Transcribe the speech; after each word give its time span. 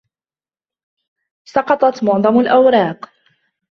سقطت 1.45 2.03
معظم 2.03 2.39
الأوراق. 2.39 3.09